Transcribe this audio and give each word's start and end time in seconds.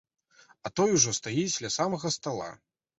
А 0.67 0.71
той 0.81 0.95
ужо 0.97 1.15
стаіць 1.21 1.61
ля 1.67 1.75
самага 1.79 2.17
стала. 2.21 2.55